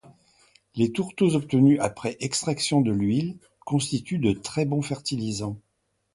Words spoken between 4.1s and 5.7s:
de très bons fertilisants.